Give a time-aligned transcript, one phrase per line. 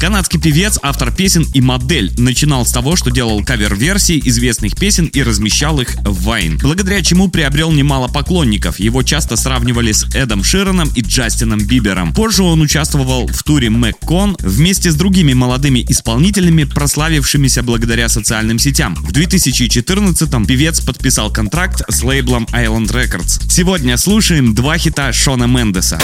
[0.00, 5.22] Канадский певец, автор песен и модель начинал с того, что делал кавер-версии известных песен и
[5.22, 8.80] размещал их в Вайн, благодаря чему приобрел немало поклонников.
[8.80, 12.14] Его часто сравнивали с Эдом Широном и Джастином Бибером.
[12.14, 18.94] Позже он участвовал в туре Мэккон вместе с другими молодыми исполнителями, прославившимися благодаря социальным сетям.
[18.94, 23.42] В 2014-м певец подписал контракт с лейблом Island Records.
[23.50, 26.00] Сегодня слушаем два хита Шона Мендеса.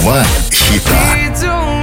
[0.00, 1.75] Два хита.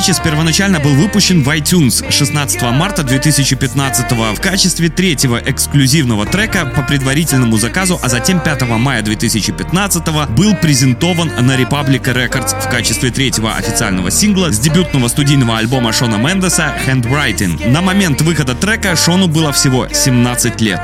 [0.00, 6.82] Stitches первоначально был выпущен в iTunes 16 марта 2015 в качестве третьего эксклюзивного трека по
[6.82, 13.54] предварительному заказу, а затем 5 мая 2015 был презентован на Republic Records в качестве третьего
[13.54, 17.68] официального сингла с дебютного студийного альбома Шона Мендеса Handwriting.
[17.68, 20.80] На момент выхода трека Шону было всего 17 лет.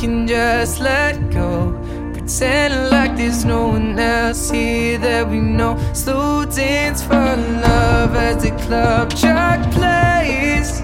[0.00, 1.78] Can just let go.
[2.14, 5.76] Pretend like there's no one else here that we know.
[5.92, 10.80] Slow dance for love as the club track plays.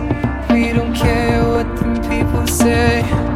[0.51, 3.36] We don't care what the people say.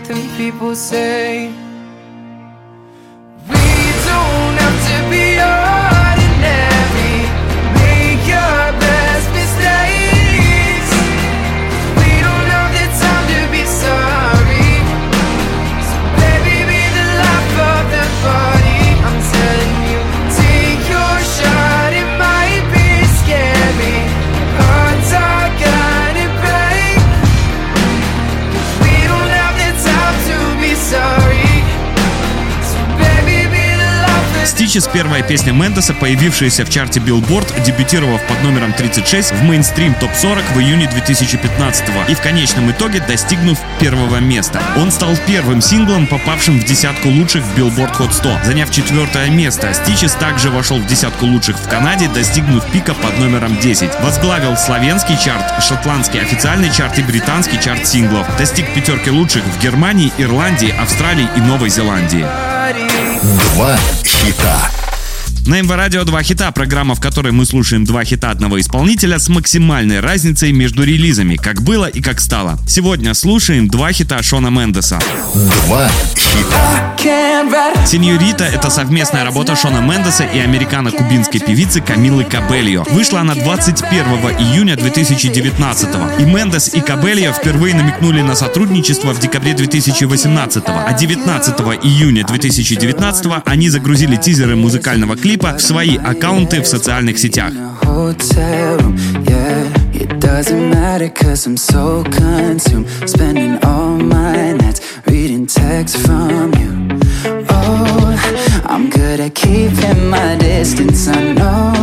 [0.00, 1.63] expecting people say.
[34.64, 40.54] Stitches первая песня Мендеса, появившаяся в чарте Billboard, дебютировав под номером 36 в мейнстрим топ-40
[40.54, 44.62] в июне 2015 и в конечном итоге достигнув первого места.
[44.78, 49.68] Он стал первым синглом, попавшим в десятку лучших в Billboard Hot 100, заняв четвертое место.
[49.68, 53.90] Stitches также вошел в десятку лучших в Канаде, достигнув пика под номером 10.
[54.00, 58.26] Возглавил славянский чарт, шотландский официальный чарт и британский чарт синглов.
[58.38, 62.53] Достиг пятерки лучших в Германии, Ирландии, Австралии и Новой Зеландии.
[63.54, 64.83] Два хита.
[65.46, 69.28] На МВ Радио два хита, программа, в которой мы слушаем два хита одного исполнителя с
[69.28, 72.58] максимальной разницей между релизами, как было и как стало.
[72.66, 74.98] Сегодня слушаем два хита Шона Мендеса.
[75.34, 76.94] Два хита.
[77.86, 82.84] «Сеньорита»— это совместная работа Шона Мендеса и американо-кубинской певицы Камилы Кабельо.
[82.90, 84.02] Вышла она 21
[84.38, 85.88] июня 2019
[86.20, 93.26] И Мендес и Кабельо впервые намекнули на сотрудничество в декабре 2018 а 19 июня 2019
[93.44, 97.53] они загрузили тизеры музыкального клипа в свои аккаунты в социальных сетях.
[97.89, 98.95] hotel room,
[99.27, 99.63] yeah.
[99.93, 102.87] It doesn't matter cause I'm so consumed.
[103.09, 106.71] Spending all my nights reading texts from you.
[107.49, 111.07] Oh, I'm good at keeping my distance.
[111.07, 111.73] I know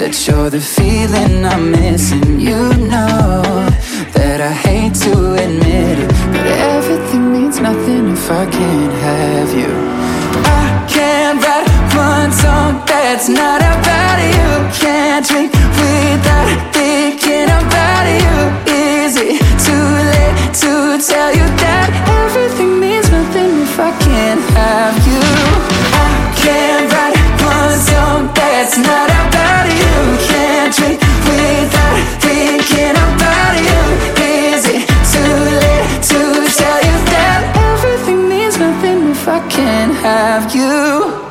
[0.00, 2.40] that you're the feeling I'm missing.
[2.40, 2.60] You
[2.92, 3.42] know
[4.16, 5.12] that I hate to
[5.44, 10.29] admit it, but everything means nothing if I can't have you.
[13.13, 14.49] It's not about you.
[14.79, 18.35] Can't drink without thinking about you.
[18.71, 21.91] Is it too late to tell you that
[22.23, 25.19] everything means nothing if I can't have you?
[25.91, 26.07] I
[26.39, 29.95] can't write one song that's not about you.
[30.31, 33.81] Can't drink without thinking about you.
[34.23, 37.39] Is it too late to tell you that
[37.75, 41.30] everything means nothing if I can't have you?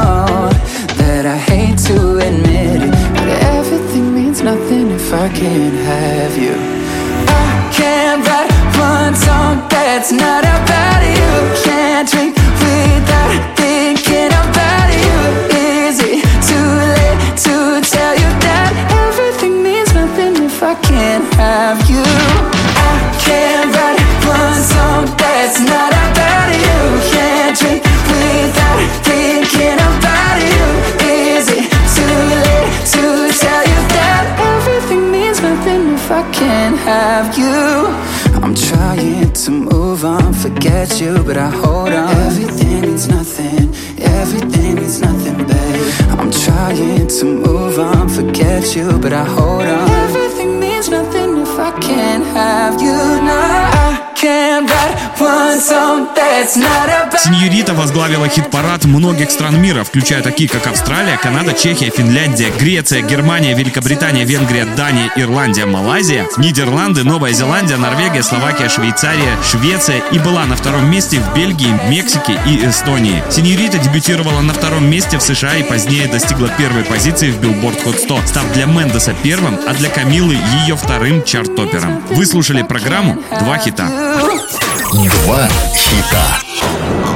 [5.33, 6.55] can't have you.
[7.27, 10.90] I can't write one song that's not about
[39.33, 42.09] to move on, forget you, but I hold on.
[42.27, 45.93] Everything means nothing, everything means nothing, babe.
[46.09, 49.89] I'm trying to move on, forget you, but I hold on.
[49.89, 52.91] Everything means nothing if I can't have you.
[52.91, 53.50] No,
[57.17, 63.55] Сеньорита возглавила хит-парад многих стран мира, включая такие как Австралия, Канада, Чехия, Финляндия, Греция, Германия,
[63.55, 70.55] Великобритания, Венгрия, Дания, Ирландия, Малайзия, Нидерланды, Новая Зеландия, Норвегия, Словакия, Швейцария, Швеция и была на
[70.55, 73.23] втором месте в Бельгии, Мексике и Эстонии.
[73.31, 77.97] Сеньорита дебютировала на втором месте в США и позднее достигла первой позиции в Billboard Hot
[77.97, 82.03] 100, став для Мендеса первым, а для Камилы ее вторым чарт-топером.
[82.11, 84.10] Вы слушали программу «Два хита».
[84.11, 87.10] Два хита.